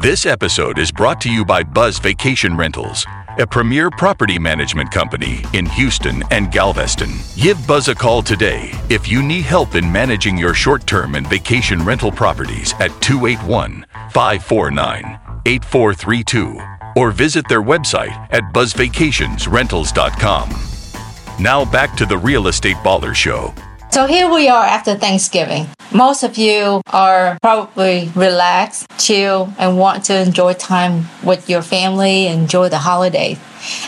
[0.00, 3.04] This episode is brought to you by Buzz Vacation Rentals,
[3.36, 7.10] a premier property management company in Houston and Galveston.
[7.34, 11.26] Give Buzz a call today if you need help in managing your short term and
[11.26, 16.60] vacation rental properties at 281 549 8432
[16.94, 21.42] or visit their website at buzzvacationsrentals.com.
[21.42, 23.52] Now back to the Real Estate Baller Show.
[23.90, 25.66] So here we are after Thanksgiving.
[25.92, 32.26] Most of you are probably relaxed, chill, and want to enjoy time with your family,
[32.26, 33.38] enjoy the holidays.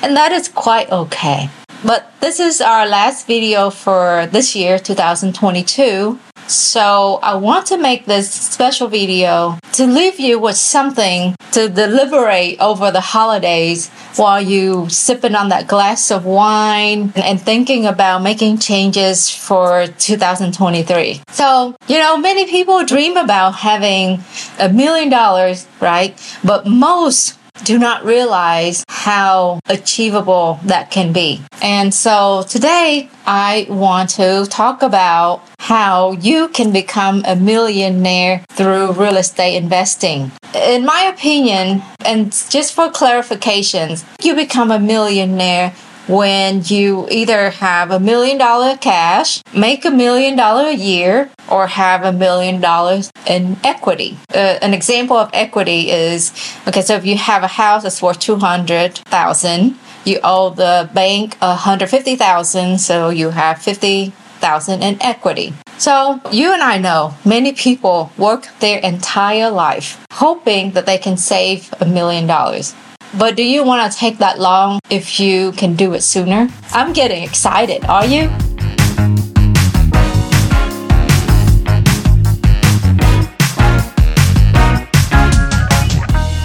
[0.02, 1.50] And that is quite okay.
[1.84, 6.18] But this is our last video for this year, 2022.
[6.50, 12.60] So I want to make this special video to leave you with something to deliberate
[12.60, 18.58] over the holidays while you sipping on that glass of wine and thinking about making
[18.58, 21.22] changes for 2023.
[21.28, 24.24] So, you know, many people dream about having
[24.58, 26.18] a million dollars, right?
[26.42, 31.40] But most do not realize how achievable that can be.
[31.62, 38.92] And so today I want to talk about how you can become a millionaire through
[38.92, 40.32] real estate investing.
[40.54, 45.74] In my opinion, and just for clarifications, you become a millionaire
[46.10, 51.68] when you either have a million dollar cash, make a million dollar a year, or
[51.68, 54.18] have a million dollars in equity.
[54.34, 56.32] Uh, an example of equity is
[56.66, 62.78] okay, so if you have a house that's worth 200,000, you owe the bank 150,000,
[62.78, 65.54] so you have 50,000 in equity.
[65.78, 71.16] So you and I know many people work their entire life hoping that they can
[71.16, 72.74] save a million dollars.
[73.18, 76.48] But do you want to take that long if you can do it sooner?
[76.72, 77.84] I'm getting excited.
[77.86, 78.30] Are you?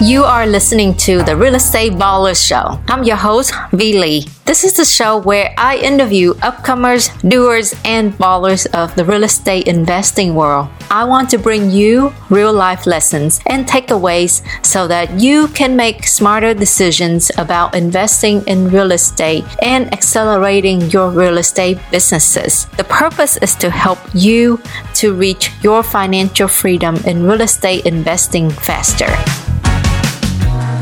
[0.06, 2.78] You are listening to the Real Estate Baller Show.
[2.86, 4.28] I'm your host, Vee Lee.
[4.44, 9.66] This is the show where I interview upcomers, doers, and ballers of the real estate
[9.66, 10.68] investing world.
[10.92, 16.06] I want to bring you real life lessons and takeaways so that you can make
[16.06, 22.66] smarter decisions about investing in real estate and accelerating your real estate businesses.
[22.76, 24.62] The purpose is to help you
[25.02, 29.10] to reach your financial freedom in real estate investing faster.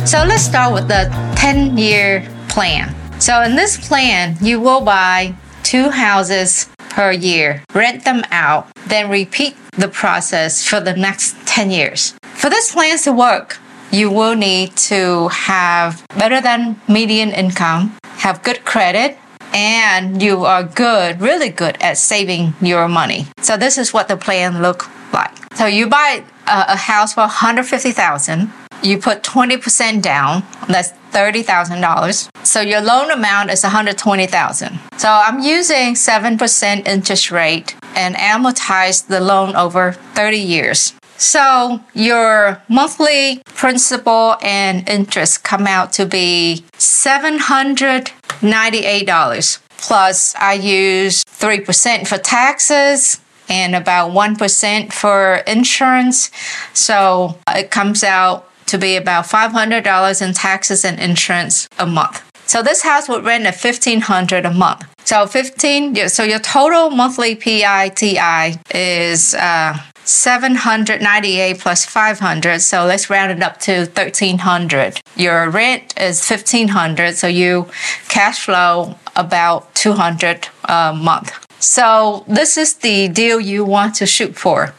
[0.05, 2.95] So let's start with the 10 year plan.
[3.19, 9.09] So in this plan, you will buy two houses per year, rent them out, then
[9.09, 12.15] repeat the process for the next 10 years.
[12.23, 13.57] For this plan to work,
[13.91, 19.17] you will need to have better than median income, have good credit,
[19.55, 23.27] and you are good, really good at saving your money.
[23.41, 24.85] So this is what the plan look
[25.15, 25.33] like.
[25.55, 28.53] So you buy a, a house for 150,000
[28.85, 32.47] you put 20% down, that's $30,000.
[32.47, 34.79] So your loan amount is 120,000.
[34.99, 40.93] So I'm using 7% interest rate and amortize the loan over 30 years.
[41.17, 52.07] So your monthly principal and interest come out to be $798 plus I use 3%
[52.09, 56.31] for taxes and about 1% for insurance.
[56.73, 62.23] So it comes out to be about $500 in taxes and insurance a month.
[62.47, 64.85] So this house would rent at 1500 a month.
[65.05, 72.61] So 15, so your total monthly PITI is uh, 798 plus 500.
[72.61, 75.01] So let's round it up to 1300.
[75.17, 77.17] Your rent is 1500.
[77.17, 77.69] So you
[78.09, 81.33] cash flow about 200 a month.
[81.61, 84.75] So this is the deal you want to shoot for.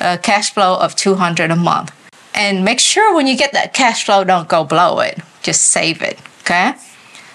[0.00, 1.92] A cash flow of 200 a month
[2.36, 5.18] and make sure when you get that cash flow, don't go blow it.
[5.42, 6.18] Just save it.
[6.42, 6.74] Okay.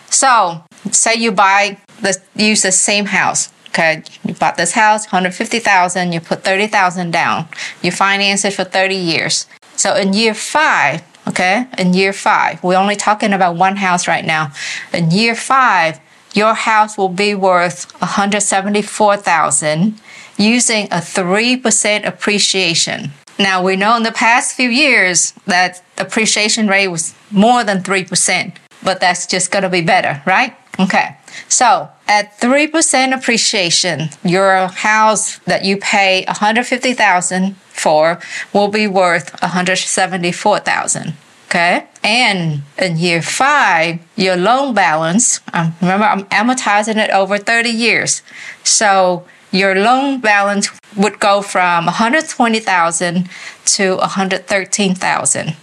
[0.10, 3.52] So say you buy the use the same house.
[3.70, 7.48] Okay, you bought this house, 150,000, you put 30,000 down.
[7.82, 9.48] You finance it for 30 years.
[9.78, 11.68] So in year 5, okay?
[11.78, 14.52] In year 5, we're only talking about one house right now.
[14.92, 16.02] In year 5,
[16.34, 20.02] your house will be worth 174,000
[20.38, 23.12] using a 3% appreciation.
[23.42, 28.56] Now we know in the past few years that appreciation rate was more than 3%,
[28.84, 30.56] but that's just going to be better, right?
[30.80, 31.18] Okay.
[31.48, 38.20] So at 3% appreciation, your house that you pay 150,000 for
[38.54, 41.14] will be worth 174,000.
[41.48, 41.88] Okay.
[42.04, 48.22] And in year five, your loan balance, um, remember I'm amortizing it over 30 years.
[48.64, 53.30] So your loan balance would go from 120,000
[53.66, 55.56] to 113,000.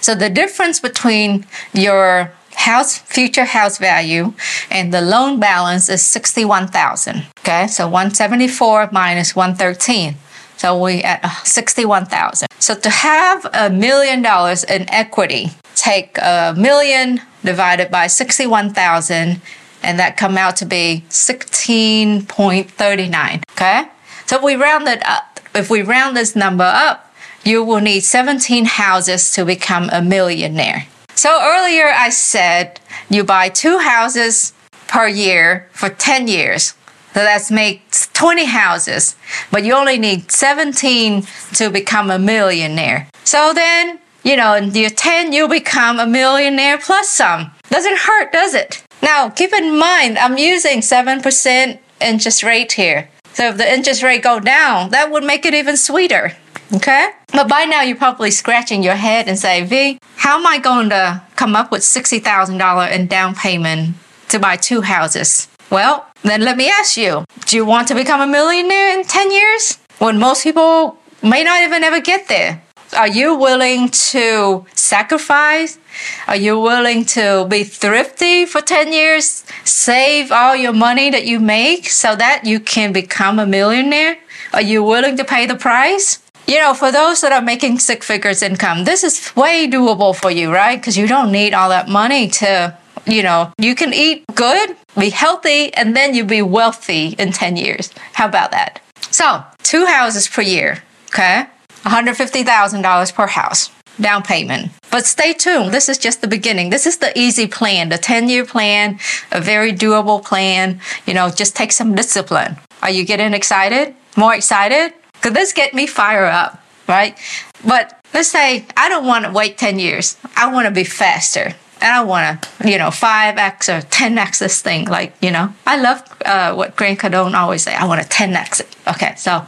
[0.00, 4.34] So the difference between your house future house value
[4.70, 7.24] and the loan balance is 61,000.
[7.40, 7.66] Okay?
[7.66, 10.16] So 174 minus 113.
[10.56, 12.46] So we at uh, 61,000.
[12.58, 19.40] So to have a million dollars in equity, take a million divided by 61,000
[19.82, 23.42] and that come out to be 16.39.
[23.52, 23.88] Okay?
[24.26, 27.12] So if we round it up, if we round this number up,
[27.44, 30.86] you will need 17 houses to become a millionaire.
[31.14, 34.52] So earlier I said you buy two houses
[34.88, 36.74] per year for 10 years.
[37.14, 39.16] So that makes 20 houses,
[39.50, 43.08] but you only need 17 to become a millionaire.
[43.24, 47.50] So then, you know, in year 10, you become a millionaire plus some.
[47.68, 48.84] Doesn't hurt, does it?
[49.02, 53.08] Now, keep in mind, I'm using 7% interest rate here.
[53.32, 56.36] So if the interest rate go down, that would make it even sweeter.
[56.74, 57.10] Okay?
[57.32, 60.90] But by now you're probably scratching your head and say, Vee, how am I going
[60.90, 63.96] to come up with $60,000 in down payment
[64.28, 65.48] to buy two houses?
[65.70, 69.30] Well, then let me ask you, do you want to become a millionaire in 10
[69.30, 69.78] years?
[69.98, 72.62] When most people may not even ever get there.
[72.96, 75.78] Are you willing to sacrifice?
[76.26, 79.44] Are you willing to be thrifty for 10 years?
[79.64, 84.18] Save all your money that you make so that you can become a millionaire?
[84.52, 86.18] Are you willing to pay the price?
[86.48, 90.30] You know, for those that are making six figures income, this is way doable for
[90.30, 90.76] you, right?
[90.76, 92.76] Because you don't need all that money to,
[93.06, 97.56] you know, you can eat good, be healthy, and then you'll be wealthy in 10
[97.56, 97.90] years.
[98.14, 98.82] How about that?
[99.12, 101.46] So, two houses per year, okay?
[101.84, 104.72] $150,000 per house down payment.
[104.90, 105.72] But stay tuned.
[105.72, 106.70] This is just the beginning.
[106.70, 108.98] This is the easy plan, the 10 year plan,
[109.30, 110.80] a very doable plan.
[111.06, 112.56] You know, just take some discipline.
[112.82, 113.94] Are you getting excited?
[114.16, 114.94] More excited?
[115.14, 117.18] Because this get me fired up, right?
[117.66, 120.16] But let's say I don't want to wait 10 years.
[120.36, 121.54] I want to be faster.
[121.82, 124.84] And I want to, you know, 5x or 10x this thing.
[124.86, 127.74] Like, you know, I love uh, what Grant Cardone always say.
[127.74, 128.76] I want to 10x it.
[128.86, 129.46] Okay, so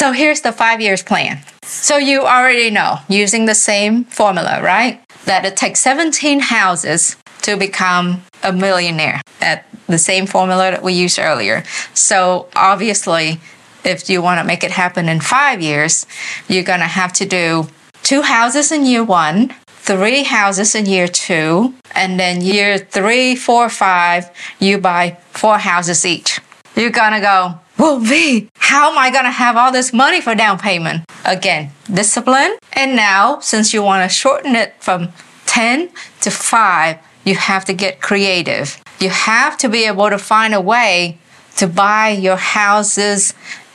[0.00, 1.40] so here's the five years plan.
[1.62, 4.98] So you already know, using the same formula, right?
[5.26, 10.94] That it takes 17 houses to become a millionaire at the same formula that we
[10.94, 11.64] used earlier.
[11.92, 13.40] So obviously,
[13.84, 16.06] if you want to make it happen in five years,
[16.48, 17.68] you're going to have to do
[18.02, 23.68] two houses in year one, three houses in year two, and then year three, four,
[23.68, 24.30] five,
[24.60, 26.40] you buy four houses each.
[26.74, 30.20] You're going to go, well, Vee, how am I going to have all this money
[30.20, 31.02] for down payment?
[31.24, 32.58] Again, discipline.
[32.74, 35.08] And now, since you want to shorten it from
[35.46, 35.88] 10
[36.20, 38.82] to 5, you have to get creative.
[38.98, 41.16] You have to be able to find a way
[41.56, 43.32] to buy your houses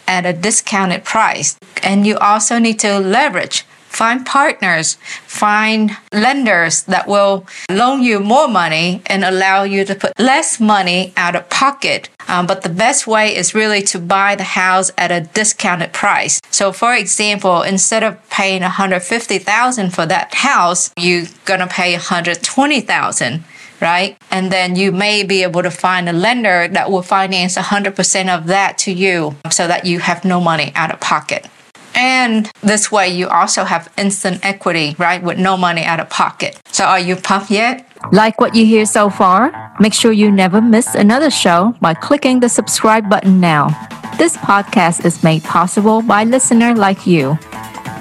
[0.07, 1.57] at a discounted price.
[1.81, 8.47] And you also need to leverage find partners, find lenders that will loan you more
[8.47, 12.09] money and allow you to put less money out of pocket.
[12.27, 16.42] Um, but the best way is really to buy the house at a discounted price.
[16.50, 23.44] So, for example, instead of paying 150,000 for that house, you're gonna pay 120,000
[23.81, 24.18] right?
[24.31, 28.47] And then you may be able to find a lender that will finance 100% of
[28.47, 31.50] that to you so that you have no money out of pocket.
[31.95, 35.21] And this way, you also have instant equity, right?
[35.24, 36.59] With no money out of pocket.
[36.71, 37.88] So, are you pumped yet?
[38.11, 39.73] Like what you hear so far?
[39.80, 43.69] Make sure you never miss another show by clicking the subscribe button now.
[44.18, 47.37] This podcast is made possible by listener like you.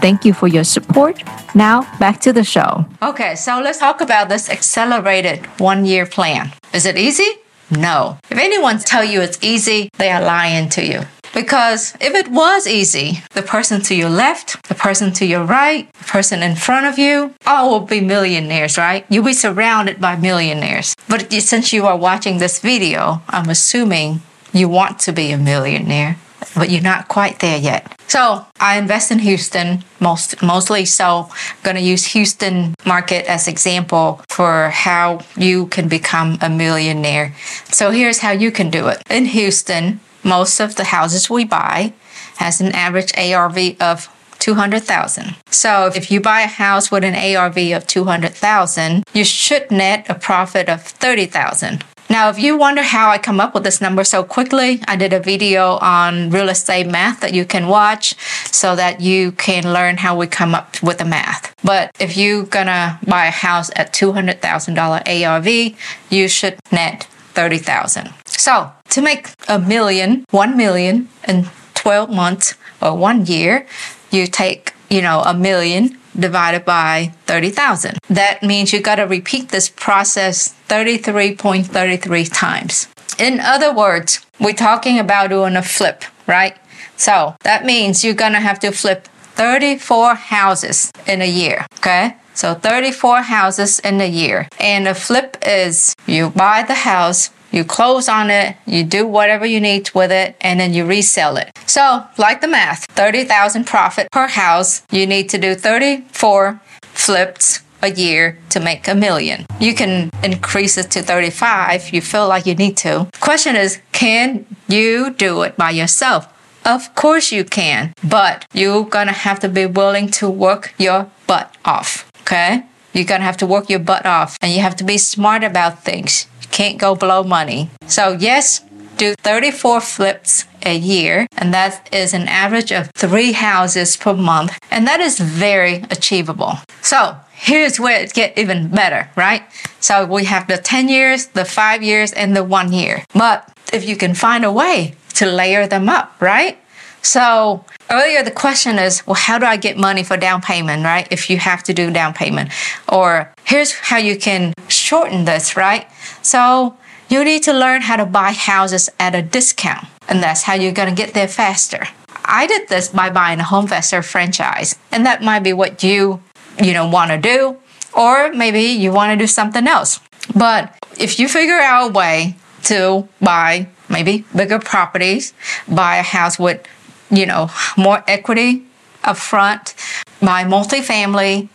[0.01, 1.23] Thank you for your support.
[1.55, 2.85] Now, back to the show.
[3.03, 6.53] Okay, so let's talk about this accelerated one year plan.
[6.75, 7.29] Is it easy?
[7.71, 8.19] No.
[8.31, 11.01] If anyone tell you it's easy, they are lying to you.
[11.35, 15.93] Because if it was easy, the person to your left, the person to your right,
[15.93, 19.05] the person in front of you, all will be millionaires, right?
[19.09, 20.95] You'll be surrounded by millionaires.
[21.09, 24.23] But since you are watching this video, I'm assuming
[24.53, 26.17] you want to be a millionaire,
[26.57, 27.91] but you're not quite there yet.
[28.07, 34.21] So I invest in Houston most mostly so I'm gonna use Houston market as example
[34.29, 37.35] for how you can become a millionaire.
[37.73, 39.03] So here's how you can do it.
[39.11, 41.93] In Houston, most of the houses we buy
[42.37, 45.37] has an average ARV of 200,000.
[45.51, 50.15] So if you buy a house with an ARV of 200,000, you should net a
[50.15, 51.85] profit of 30,000.
[52.11, 55.15] Now, if you wonder how I come up with this number so quickly, I did
[55.15, 58.15] a video on real estate math that you can watch
[58.53, 61.55] so that you can learn how we come up with the math.
[61.65, 65.75] But if you're gonna buy a house at $200,000 ARV,
[66.11, 68.11] you should net 30,000.
[68.37, 73.67] So to make a million, one million in 12 months or one year,
[74.11, 77.99] you take, you know, a million divided by 30,000.
[78.09, 82.89] That means you got to repeat this process 33.33 times.
[83.19, 86.57] In other words, we're talking about doing a flip, right?
[86.97, 92.17] So that means you're going to have to flip 34 houses in a year, okay?
[92.35, 94.49] So 34 houses in a year.
[94.59, 99.47] And the flip is you buy the house, you close on it, you do whatever
[99.47, 101.51] you need with it, and then you resell it.
[101.67, 107.91] So, like the math, 30,000 profit per house, you need to do 34 flips a
[107.91, 109.47] year to make a million.
[109.61, 113.09] You can increase it to 35 if you feel like you need to.
[113.21, 116.27] Question is, can you do it by yourself?
[116.65, 121.55] Of course you can, but you're gonna have to be willing to work your butt
[121.65, 122.11] off.
[122.23, 122.65] Okay?
[122.95, 125.83] You're gonna have to work your butt off and you have to be smart about
[125.83, 126.27] things.
[126.41, 127.71] You can't go blow money.
[127.89, 128.61] So, yes,
[128.97, 134.57] do 34 flips a year, and that is an average of three houses per month,
[134.71, 136.59] and that is very achievable.
[136.81, 139.43] So, here's where it gets even better, right?
[139.81, 143.05] So, we have the 10 years, the five years, and the one year.
[143.13, 146.59] But if you can find a way to layer them up, right?
[147.05, 151.07] So, earlier the question is, well, how do I get money for down payment, right?
[151.11, 152.51] If you have to do down payment.
[152.89, 155.87] Or here's how you can shorten this, right?
[156.23, 156.77] So,
[157.11, 160.73] you need to learn how to buy houses at a discount, and that's how you're
[160.73, 161.87] to get there faster.
[162.25, 166.23] I did this by buying a home HomeVestor franchise, and that might be what you,
[166.63, 167.59] you know, want to do,
[167.95, 170.01] or maybe you want to do something else.
[170.35, 175.35] But if you figure out a way to buy maybe bigger properties,
[175.69, 176.67] buy a house with,
[177.11, 178.65] you know, more equity
[179.03, 179.75] up front,
[180.21, 181.49] buy multifamily,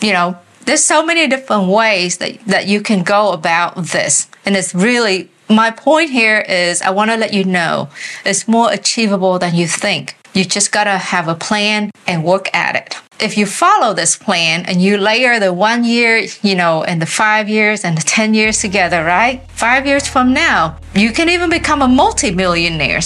[0.00, 4.28] you know, there's so many different ways that, that you can go about this.
[4.46, 7.88] And it's really, my point here is I want to let you know
[8.24, 10.16] it's more achievable than you think.
[10.32, 12.96] You just got to have a plan and work at it.
[13.20, 17.06] If you follow this plan and you layer the one year, you know, and the
[17.06, 19.48] five years and the 10 years together, right?
[19.52, 23.00] Five years from now, you can even become a multimillionaire.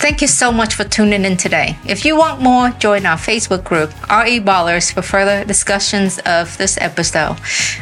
[0.00, 1.76] Thank you so much for tuning in today.
[1.86, 6.78] If you want more, join our Facebook group, RE Ballers, for further discussions of this
[6.80, 7.38] episode.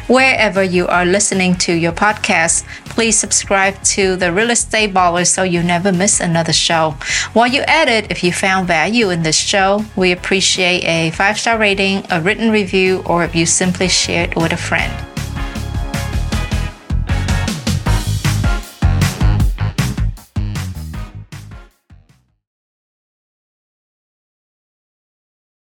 [0.07, 5.43] Wherever you are listening to your podcast, please subscribe to the Real Estate Ballers so
[5.43, 6.91] you never miss another show.
[7.31, 11.39] While you at it, if you found value in this show, we appreciate a five
[11.39, 15.08] star rating, a written review, or if you simply share it with a friend.